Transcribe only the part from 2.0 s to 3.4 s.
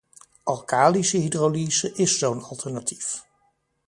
zo'n alternatief.